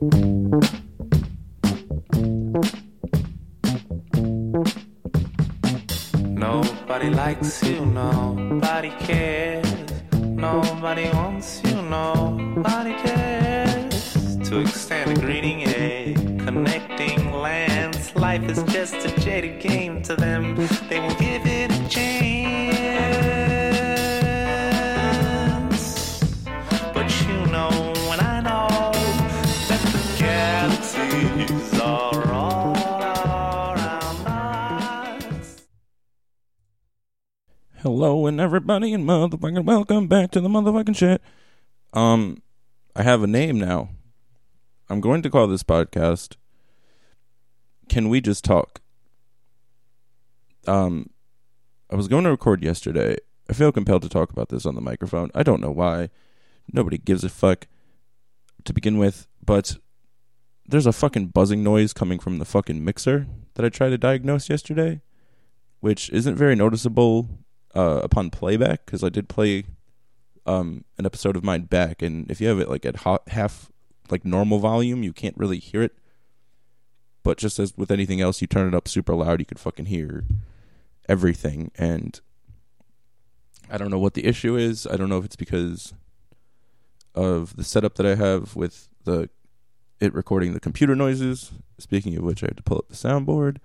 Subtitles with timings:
[0.00, 0.70] Nobody
[7.10, 9.66] likes you, nobody cares.
[10.14, 14.38] Nobody wants you, nobody cares.
[14.48, 16.14] To extend a greeting, a
[16.46, 18.16] connecting lands.
[18.16, 20.56] Life is just a jaded game to them.
[38.30, 41.20] And everybody and motherfucking welcome back to the motherfucking shit.
[41.92, 42.40] Um,
[42.94, 43.88] I have a name now.
[44.88, 46.36] I'm going to call this podcast
[47.88, 48.82] Can We Just Talk?
[50.68, 51.10] Um,
[51.90, 53.16] I was going to record yesterday.
[53.48, 55.32] I feel compelled to talk about this on the microphone.
[55.34, 56.10] I don't know why.
[56.72, 57.66] Nobody gives a fuck
[58.64, 59.76] to begin with, but
[60.64, 64.48] there's a fucking buzzing noise coming from the fucking mixer that I tried to diagnose
[64.48, 65.00] yesterday,
[65.80, 67.40] which isn't very noticeable
[67.74, 69.64] uh, upon playback because I did play
[70.46, 73.70] um, an episode of mine back, and if you have it like at ho- half
[74.10, 75.92] like normal volume, you can't really hear it.
[77.22, 79.86] But just as with anything else, you turn it up super loud, you could fucking
[79.86, 80.24] hear
[81.08, 81.70] everything.
[81.76, 82.18] And
[83.70, 84.86] I don't know what the issue is.
[84.86, 85.94] I don't know if it's because
[87.14, 89.28] of the setup that I have with the
[90.00, 91.52] it recording the computer noises.
[91.78, 93.58] Speaking of which, I had to pull up the soundboard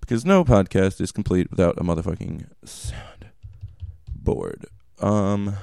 [0.00, 3.19] because no podcast is complete without a motherfucking sound
[4.24, 4.66] board.
[4.98, 5.56] Um.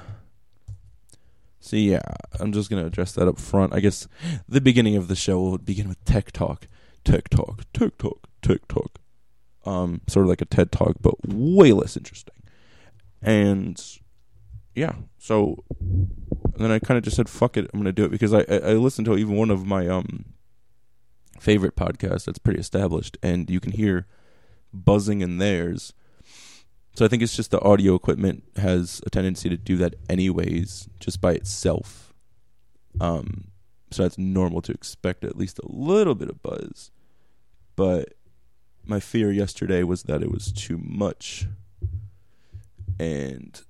[1.60, 2.00] So yeah,
[2.40, 3.74] I'm just gonna address that up front.
[3.74, 4.08] I guess
[4.48, 6.66] the beginning of the show will begin with tech talk,
[7.04, 8.98] tech talk, tech talk, tech talk.
[9.66, 12.36] Um, sort of like a TED talk, but way less interesting.
[13.20, 13.78] And
[14.74, 15.62] yeah, so
[16.56, 18.56] then I kind of just said, "Fuck it, I'm gonna do it," because I, I
[18.56, 20.24] I listened to even one of my um
[21.38, 24.06] favorite podcasts that's pretty established, and you can hear
[24.72, 25.92] buzzing in theirs.
[26.94, 30.88] So I think it's just the audio equipment has a tendency to do that anyways,
[30.98, 32.12] just by itself.
[33.00, 33.52] Um,
[33.90, 36.90] so that's normal to expect at least a little bit of buzz.
[37.76, 38.14] But
[38.84, 41.46] my fear yesterday was that it was too much,
[42.98, 43.60] and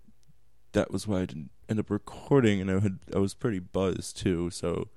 [0.73, 2.61] that was why I didn't end up recording.
[2.61, 4.89] And I had I was pretty buzzed too, so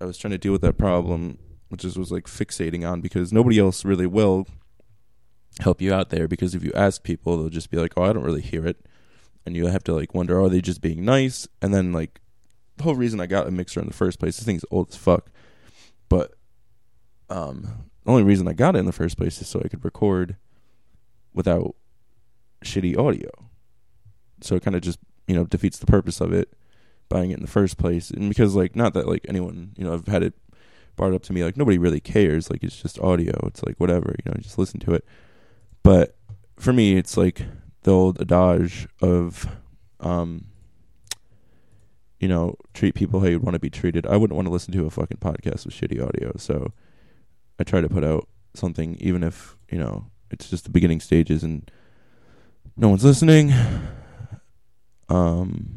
[0.00, 1.38] I was trying to deal with that problem,
[1.68, 4.46] which is was like fixating on because nobody else really will
[5.58, 8.12] help you out there because if you ask people they'll just be like oh i
[8.12, 8.84] don't really hear it.
[9.46, 11.48] And you have to like wonder are they just being nice?
[11.60, 12.20] And then like
[12.76, 14.96] the whole reason i got a mixer in the first place this thing's old as
[14.96, 15.30] fuck
[16.08, 16.34] but
[17.28, 19.84] um the only reason i got it in the first place is so i could
[19.84, 20.36] record
[21.34, 21.74] without
[22.64, 23.30] shitty audio.
[24.40, 26.52] So it kind of just you know defeats the purpose of it
[27.08, 28.10] buying it in the first place.
[28.10, 30.34] And because like not that like anyone you know i've had it
[30.96, 32.50] brought up to me like nobody really cares.
[32.50, 33.34] Like it's just audio.
[33.46, 35.04] It's like whatever you know just listen to it
[35.82, 36.16] but
[36.56, 37.42] for me, it's like
[37.82, 39.46] the old adage of,
[40.00, 40.46] um,
[42.18, 44.06] you know, treat people how you'd want to be treated.
[44.06, 46.72] I wouldn't want to listen to a fucking podcast with shitty audio, so
[47.58, 51.42] I try to put out something, even if you know it's just the beginning stages
[51.42, 51.70] and
[52.76, 53.52] no one's listening.
[55.08, 55.76] Um,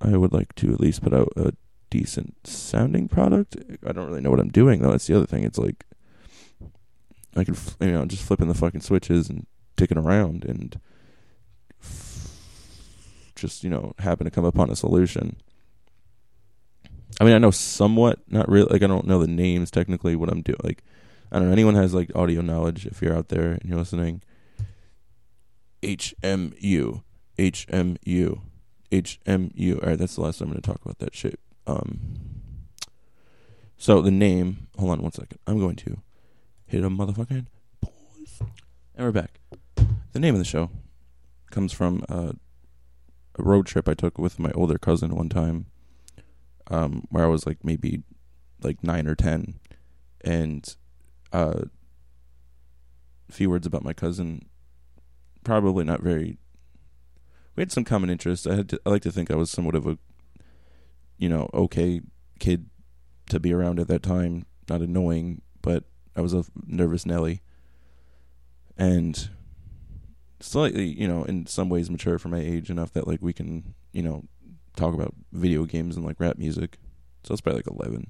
[0.00, 1.52] I would like to at least put out a
[1.90, 3.56] decent sounding product.
[3.84, 4.92] I don't really know what I'm doing though.
[4.92, 5.42] That's the other thing.
[5.42, 5.84] It's like
[7.36, 9.46] I could, you know, just flipping the fucking switches and
[9.76, 10.80] ticking around and
[13.34, 15.36] just, you know, happen to come upon a solution.
[17.20, 20.30] I mean, I know somewhat, not really, like, I don't know the names technically what
[20.30, 20.58] I'm doing.
[20.62, 20.82] Like,
[21.30, 24.22] I don't know, anyone has, like, audio knowledge if you're out there and you're listening.
[25.82, 27.02] HMU.
[27.38, 28.40] HMU.
[28.90, 29.82] HMU.
[29.82, 31.38] All right, that's the last time I'm going to talk about that shit.
[31.66, 32.00] Um,
[33.76, 35.38] so the name, hold on one second.
[35.46, 36.02] I'm going to
[36.70, 37.46] hit a motherfucking
[37.80, 38.42] pause.
[38.94, 39.40] And we're back.
[40.12, 40.70] The name of the show
[41.50, 42.32] comes from uh,
[43.36, 45.66] a road trip I took with my older cousin one time,
[46.68, 48.04] um, where I was like maybe
[48.62, 49.58] like nine or ten,
[50.20, 50.76] and
[51.32, 51.62] uh,
[53.28, 54.46] a few words about my cousin.
[55.42, 56.38] Probably not very.
[57.56, 58.46] We had some common interests.
[58.46, 59.98] I had to, I like to think I was somewhat of a,
[61.18, 62.00] you know, okay
[62.38, 62.70] kid
[63.28, 64.46] to be around at that time.
[64.68, 65.42] Not annoying,
[66.20, 67.40] I was a nervous Nelly,
[68.76, 69.30] and
[70.38, 73.72] slightly, you know, in some ways mature for my age enough that like we can,
[73.92, 74.24] you know,
[74.76, 76.76] talk about video games and like rap music.
[77.24, 78.08] So it's probably like eleven.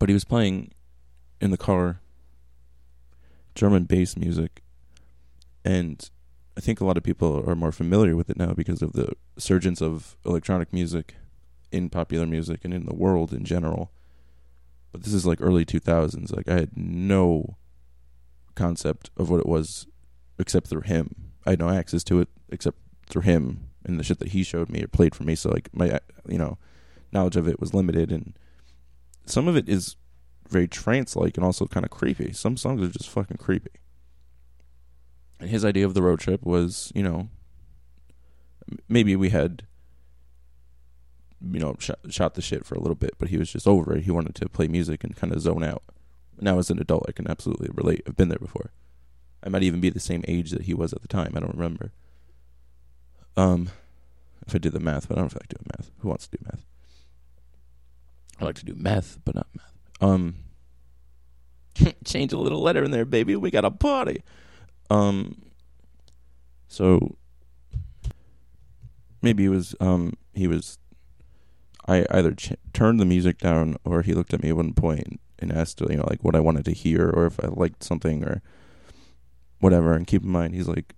[0.00, 0.72] But he was playing
[1.40, 2.00] in the car
[3.54, 4.64] German bass music,
[5.64, 6.10] and
[6.56, 9.12] I think a lot of people are more familiar with it now because of the
[9.38, 11.14] surgence of electronic music
[11.70, 13.92] in popular music and in the world in general.
[14.96, 16.34] But this is like early 2000s.
[16.34, 17.58] Like I had no
[18.54, 19.86] concept of what it was
[20.38, 21.32] except through him.
[21.44, 24.70] I had no access to it except through him and the shit that he showed
[24.70, 25.34] me or played for me.
[25.34, 26.56] So like my uh, you know
[27.12, 28.38] knowledge of it was limited, and
[29.26, 29.96] some of it is
[30.48, 32.32] very trance like and also kind of creepy.
[32.32, 33.72] Some songs are just fucking creepy.
[35.38, 37.28] And his idea of the road trip was, you know,
[38.88, 39.66] maybe we had,
[41.50, 43.96] you know, shot, shot the shit for a little bit, but he was just over
[43.96, 44.04] it.
[44.04, 45.82] He wanted to play music and kind of zone out.
[46.40, 48.02] Now, as an adult, I can absolutely relate.
[48.06, 48.72] I've been there before.
[49.42, 51.32] I might even be the same age that he was at the time.
[51.36, 51.92] I don't remember.
[53.36, 53.68] Um,
[54.46, 55.90] if I did the math, but I don't feel like doing math.
[55.98, 56.64] Who wants to do math?
[58.40, 59.72] I like to do meth, but not math.
[60.00, 60.36] Um,
[62.04, 63.36] change a little letter in there, baby.
[63.36, 64.22] We got a party.
[64.90, 65.42] Um,
[66.68, 67.16] so
[69.22, 70.78] maybe it was um he was.
[71.88, 75.20] I either ch- turned the music down or he looked at me at one point
[75.38, 78.24] and asked, you know, like what I wanted to hear or if I liked something
[78.24, 78.42] or
[79.60, 79.94] whatever.
[79.94, 80.94] And keep in mind, he's like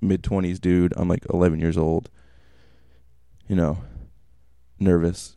[0.00, 0.94] mid twenties dude.
[0.96, 2.10] I'm like 11 years old.
[3.48, 3.78] You know,
[4.78, 5.36] nervous.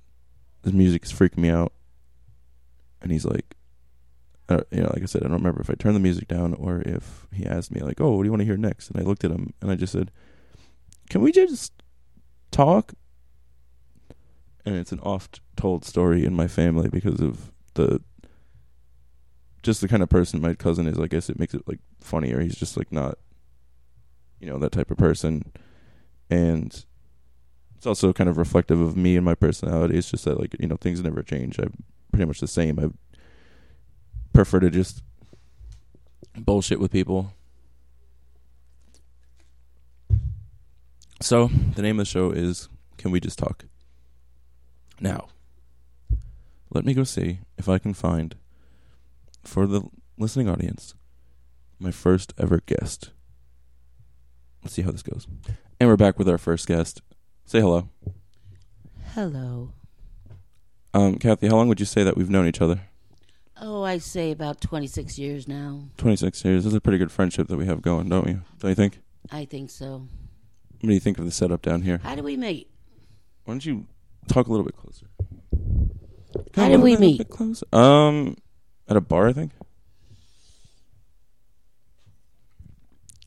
[0.64, 1.74] His music is freaking me out.
[3.02, 3.56] And he's like,
[4.48, 6.54] uh, you know, like I said, I don't remember if I turned the music down
[6.54, 9.00] or if he asked me like, "Oh, what do you want to hear next?" And
[9.00, 10.12] I looked at him and I just said,
[11.10, 11.74] "Can we just
[12.52, 12.94] talk?"
[14.66, 18.02] And it's an oft-told story in my family because of the
[19.62, 21.00] just the kind of person my cousin is.
[21.00, 22.40] I guess it makes it like funnier.
[22.40, 23.18] He's just like not,
[24.40, 25.52] you know, that type of person,
[26.30, 26.86] and
[27.76, 29.98] it's also kind of reflective of me and my personality.
[29.98, 31.60] It's just that like you know things never change.
[31.60, 32.80] I'm pretty much the same.
[32.80, 33.18] I
[34.34, 35.04] prefer to just
[36.36, 37.34] bullshit with people.
[41.22, 43.66] So the name of the show is "Can We Just Talk?"
[45.00, 45.28] Now,
[46.70, 48.36] let me go see if I can find
[49.44, 49.84] for the
[50.18, 50.96] listening audience
[51.80, 53.12] my first ever guest.
[54.64, 55.28] Let's see how this goes.
[55.80, 57.02] And we're back with our first guest.
[57.46, 57.90] Say hello.
[59.14, 59.74] Hello.
[60.94, 62.82] Um, Kathy, how long would you say that we've known each other?
[63.62, 65.84] Oh, I say about 26 years now.
[65.98, 66.64] 26 years.
[66.64, 68.42] This is a pretty good friendship that we have going, don't you?
[68.60, 69.00] Don't you think?
[69.32, 70.08] I think so.
[70.80, 72.00] What do you think of the setup down here?
[72.04, 72.70] How do we meet?
[73.44, 73.86] Why don't you
[74.27, 75.07] talk a little bit closer?
[76.56, 77.30] How did we meet?
[77.30, 77.66] closer.
[77.74, 78.36] Um,
[78.88, 79.51] at a bar, I think.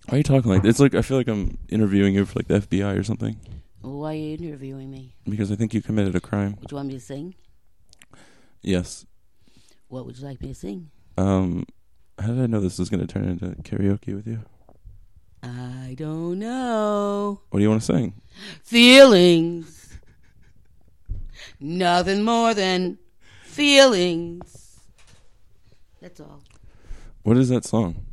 [0.09, 2.49] Why are you talking like It's like I feel like I'm interviewing you for like
[2.49, 3.37] the FBI or something
[3.83, 5.15] Why are you interviewing me?
[5.29, 6.57] because I think you committed a crime.
[6.61, 7.35] Would you want me to sing?
[8.63, 9.05] Yes.
[9.89, 10.91] What would you like me to sing?
[11.19, 11.65] Um,
[12.19, 14.41] how did I know this was going to turn into karaoke with you?
[15.43, 17.41] I don't know.
[17.51, 18.15] What do you want to sing?
[18.65, 19.78] Feelings.
[21.61, 22.99] Nothing more than
[23.43, 24.81] feelings.
[26.01, 26.43] That's all.
[27.23, 28.05] What is that song?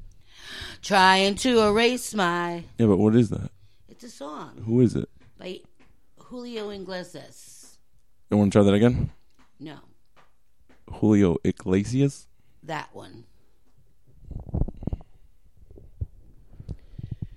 [0.82, 2.64] Trying to erase my.
[2.78, 3.52] Yeah, but what is that?
[3.90, 5.08] It's a song Who is it?
[5.38, 5.60] by
[6.20, 7.78] Julio Iglesias.
[8.30, 9.12] You want to try that again?
[9.60, 9.78] No,
[10.92, 12.28] Julio Iglesias.
[12.64, 13.24] that one.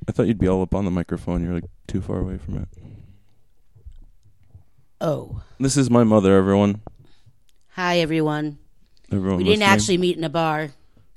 [0.08, 1.44] I thought you'd be all up on the microphone.
[1.44, 2.69] You're like too far away from it.
[5.00, 5.42] Oh.
[5.60, 6.80] This is my mother, everyone.
[7.70, 8.58] Hi, everyone.
[9.12, 9.38] Everyone.
[9.38, 9.74] We didn't listening.
[9.74, 10.70] actually meet in a bar.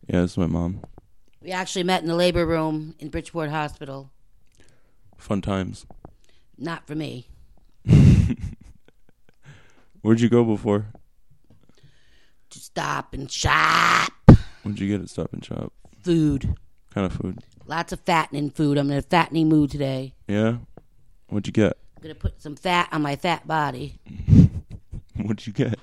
[0.07, 0.81] Yeah, this is my mom.
[1.41, 4.11] We actually met in the labor room in Bridgeport Hospital.
[5.17, 5.85] Fun times.
[6.57, 7.27] Not for me.
[10.01, 10.85] Where'd you go before?
[12.51, 14.11] To stop and shop.
[14.61, 15.73] What'd you get at Stop and Shop?
[16.03, 16.55] Food.
[16.93, 17.39] kind of food?
[17.65, 18.77] Lots of fattening food.
[18.77, 20.13] I'm in a fattening mood today.
[20.27, 20.57] Yeah.
[21.29, 21.77] What'd you get?
[22.01, 23.99] I'm gonna put some fat on my fat body.
[25.15, 25.77] What'd you get?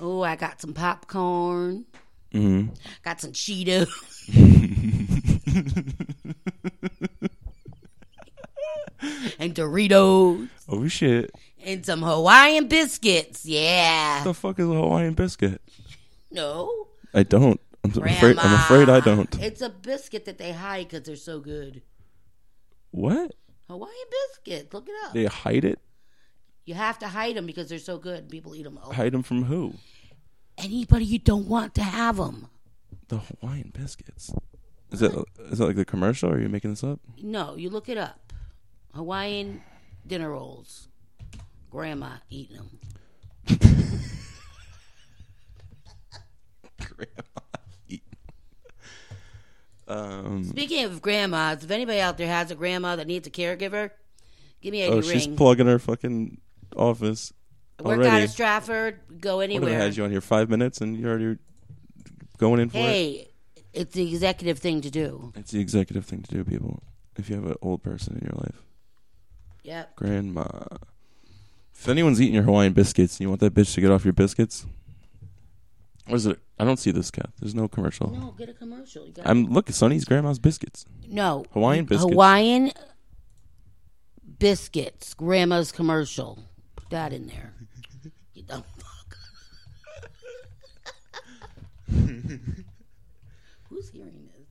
[0.00, 1.84] Oh, I got some popcorn.
[2.32, 2.68] Mm-hmm.
[3.02, 3.88] Got some Cheetos.
[9.40, 10.48] and Doritos.
[10.68, 11.32] Oh shit!
[11.64, 13.44] And some Hawaiian biscuits.
[13.44, 14.18] Yeah.
[14.18, 15.60] What the fuck is a Hawaiian biscuit?
[16.30, 16.86] No.
[17.12, 17.60] I don't.
[17.82, 18.38] I'm afraid.
[18.38, 19.42] I'm afraid I don't.
[19.42, 21.82] It's a biscuit that they hide because they're so good.
[22.92, 23.34] What?
[23.72, 24.72] Hawaiian biscuits.
[24.74, 25.12] Look it up.
[25.14, 25.78] They hide it?
[26.64, 28.20] You have to hide them because they're so good.
[28.20, 28.78] And people eat them.
[28.82, 29.74] Oh, Hide them from who?
[30.58, 32.48] anybody you don't want to have them.
[33.08, 34.30] The Hawaiian biscuits.
[34.90, 36.30] Is that is that like the commercial?
[36.30, 37.00] Or are you making this up?
[37.20, 38.32] No, you look it up.
[38.94, 39.62] Hawaiian
[40.06, 40.88] dinner rolls.
[41.70, 43.58] Grandma eating them.
[49.88, 50.44] Um.
[50.44, 53.90] Speaking of grandmas, if anybody out there has a grandma that needs a caregiver,
[54.60, 55.02] give me a Oh, ring.
[55.02, 56.40] she's plugging her fucking
[56.76, 57.32] office.
[57.80, 60.96] Work out of Stratford, go What if I had you on here five minutes and
[60.96, 61.38] you're already
[62.38, 62.82] going in for it?
[62.82, 63.28] Hey,
[63.72, 65.32] it's the executive thing to do.
[65.34, 66.82] It's the executive thing to do, people.
[67.16, 68.62] If you have an old person in your life,
[69.64, 69.96] Yep.
[69.96, 70.46] grandma.
[71.74, 74.12] If anyone's eating your Hawaiian biscuits and you want that bitch to get off your
[74.12, 74.64] biscuits,
[76.06, 76.38] what is it?
[76.58, 77.32] I don't see this, Kath.
[77.40, 78.10] There's no commercial.
[78.10, 79.06] No, get a commercial.
[79.06, 79.68] You got I'm look.
[79.70, 80.84] Sonny's grandma's biscuits.
[81.06, 82.12] no Hawaiian biscuits.
[82.12, 82.72] Hawaiian
[84.38, 85.14] biscuits.
[85.14, 86.44] Grandma's commercial.
[86.76, 87.54] Put that in there.
[88.34, 89.16] You dumb fuck.
[93.68, 94.46] Who's hearing this?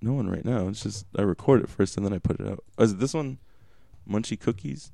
[0.00, 0.68] No one right now.
[0.68, 2.64] It's just I record it first and then I put it out.
[2.78, 3.38] Oh, is it this one?
[4.08, 4.92] Munchie cookies.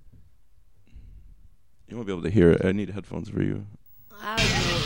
[1.86, 2.64] You won't be able to hear it.
[2.64, 3.66] I need headphones for you.
[4.20, 4.81] I don't know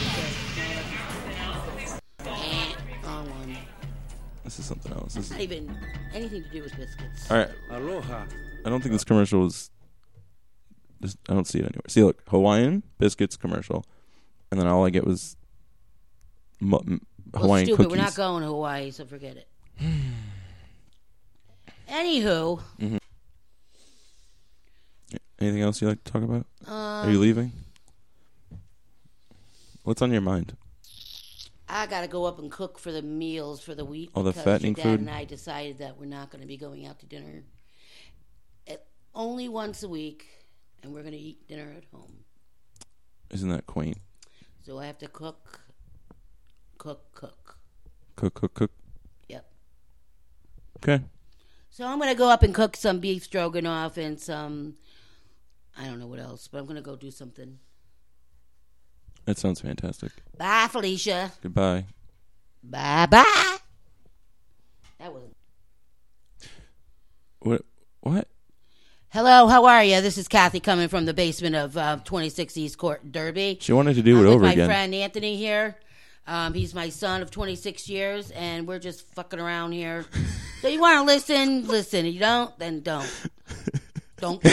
[4.47, 5.15] This is something else.
[5.15, 5.77] This It's is, not even
[6.15, 7.29] anything to do with biscuits.
[7.31, 7.51] all right.
[7.73, 8.25] Aloha.
[8.65, 9.71] I don't think this commercial is.
[11.01, 11.83] This, I don't see it anywhere.
[11.89, 13.85] See, look, Hawaiian biscuits commercial,
[14.53, 15.37] and then all I get was
[16.61, 17.01] mu- m-
[17.33, 17.83] Well, Hawaiian stupid.
[17.87, 17.99] cookies.
[17.99, 19.49] We're not going to Hawaii, so forget it.
[21.91, 22.61] Anywho,
[25.39, 26.47] Anything else you like to talk about?
[26.67, 27.53] um, Are you leaving?
[29.83, 30.57] What's on your mind?
[31.69, 34.11] I got to go up and cook for the meals for the week.
[34.15, 35.01] All the fattening dad food?
[35.01, 37.43] and I decided that we're not going to be going out to dinner
[39.17, 40.27] only once a week,
[40.83, 42.19] and we're going to eat dinner at home.
[43.31, 43.99] Isn't that quaint?
[44.63, 45.61] So I have to cook,
[46.79, 47.57] cook, cook.
[48.15, 48.71] Cook, cook, cook.
[49.29, 49.47] Yep.
[50.79, 51.03] Okay.
[51.71, 54.75] So I'm going to go up and cook some beef stroganoff and some,
[55.77, 57.59] I don't know what else, but I'm going to go do something.
[59.27, 60.13] That sounds fantastic.
[60.39, 61.33] Bye, Felicia.
[61.43, 61.85] Goodbye.
[62.63, 63.57] Bye bye.
[64.99, 65.23] That was.
[67.41, 67.63] What?
[68.01, 68.29] What?
[69.11, 70.01] Hello, how are you?
[70.01, 73.59] This is Kathy coming from the basement of uh, 26 East Court, Derby.
[73.61, 74.69] She wanted to do I'm it with over my again.
[74.69, 75.77] friend Anthony here.
[76.27, 80.05] Um, he's my son of 26 years, and we're just fucking around here.
[80.61, 81.67] so you want to listen?
[81.67, 82.05] Listen.
[82.07, 82.59] If You don't?
[82.59, 83.29] Then don't.
[84.19, 84.53] Don't care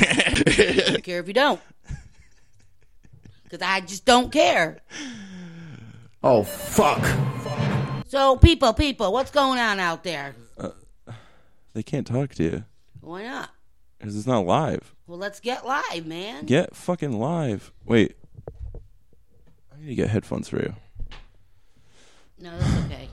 [0.00, 0.80] if you do.
[0.92, 1.60] don't care if you don't.
[3.48, 4.78] Because I just don't care.
[6.22, 7.02] Oh, fuck.
[8.08, 10.34] So, people, people, what's going on out there?
[10.58, 10.70] Uh,
[11.74, 12.64] they can't talk to you
[13.00, 13.50] Why not?
[13.98, 14.94] because it's not live.
[15.06, 16.44] Well, let's get live, man.
[16.44, 17.72] Get fucking live.
[17.84, 18.16] Wait.
[18.76, 20.74] I need to get headphones for you.
[22.40, 23.08] No, that's okay.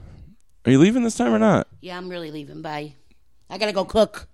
[0.65, 1.67] Are you leaving this time or not?
[1.81, 2.61] Yeah, I'm really leaving.
[2.61, 2.93] Bye.
[3.49, 4.27] I gotta go cook.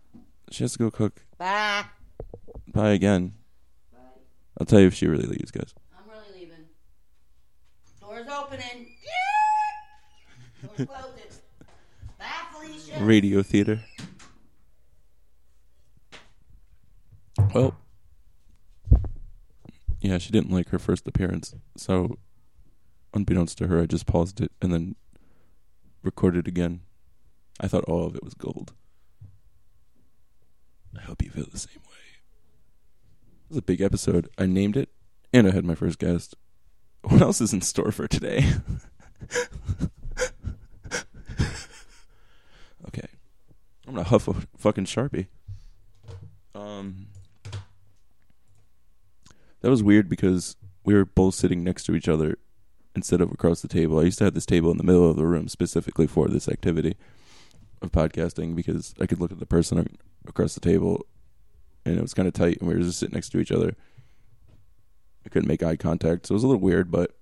[0.49, 1.21] She has to go cook.
[1.37, 1.83] Bye.
[2.67, 3.33] Bye again.
[4.57, 5.73] I'll tell you if she really leaves, guys.
[5.97, 6.65] I'm really leaving.
[7.99, 8.87] Doors opening.
[10.61, 11.41] Doors closing.
[12.19, 13.03] Bye, Felicia.
[13.03, 13.79] Radio theater.
[17.53, 17.75] Well,
[19.99, 22.17] yeah, she didn't like her first appearance, so
[23.13, 24.95] unbeknownst to her, I just paused it and then
[26.03, 26.81] recorded again.
[27.59, 28.73] I thought all of it was gold.
[30.97, 31.97] I hope you feel the same way.
[33.45, 34.29] It was a big episode.
[34.37, 34.89] I named it,
[35.33, 36.35] and I had my first guest.
[37.03, 38.45] What else is in store for today?
[42.87, 43.07] okay.
[43.87, 45.27] I'm gonna huff a fucking sharpie.
[46.53, 47.07] Um,
[49.61, 52.37] that was weird because we were both sitting next to each other
[52.95, 53.99] instead of across the table.
[53.99, 56.47] I used to have this table in the middle of the room specifically for this
[56.49, 56.95] activity
[57.81, 61.05] of podcasting because I could look at the person across the table,
[61.85, 63.75] and it was kind of tight, and we were just sitting next to each other.
[65.31, 67.15] Couldn't make eye contact, so it was a little weird, but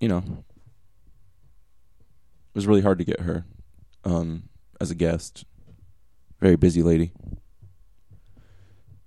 [0.00, 0.44] you know, it
[2.54, 3.44] was really hard to get her
[4.04, 4.48] um,
[4.80, 5.44] as a guest.
[6.40, 7.12] Very busy lady.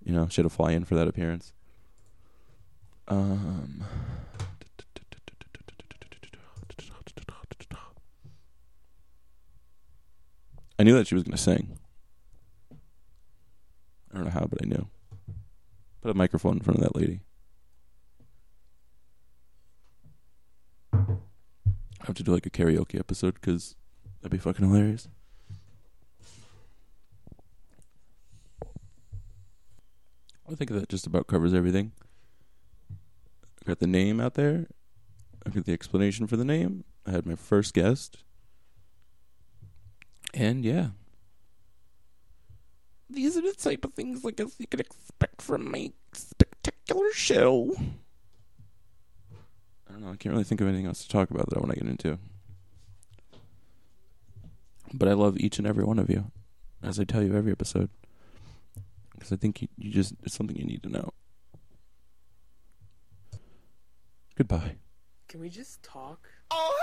[0.03, 1.51] You know, she had to fly in for that appearance.
[3.07, 3.83] Um,
[10.79, 11.77] I knew that she was going to sing.
[14.12, 14.88] I don't know how, but I knew.
[16.03, 17.22] Put a microphone in front of that lady.
[20.91, 23.77] I have to do like a karaoke episode because
[24.19, 25.07] that'd be fucking hilarious.
[30.51, 31.93] I think that just about covers everything.
[32.91, 34.67] I got the name out there.
[35.45, 36.83] I got the explanation for the name.
[37.07, 38.25] I had my first guest.
[40.33, 40.89] And yeah.
[43.13, 47.75] These are the type of things I guess you could expect from my spectacular show.
[49.88, 50.12] I don't know.
[50.12, 51.88] I can't really think of anything else to talk about that I want to get
[51.89, 52.17] into.
[54.93, 56.32] But I love each and every one of you,
[56.82, 57.89] as I tell you every episode.
[59.13, 61.12] because I think you, you just it's something you need to know.
[64.36, 64.75] Goodbye.
[65.27, 66.29] Can we just talk?
[66.51, 66.83] Oh hell